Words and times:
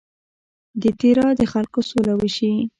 د 0.81 0.83
تیرا 0.99 1.27
د 1.39 1.41
خلکو 1.53 1.79
سوله 1.89 2.13
وشي. 2.19 2.53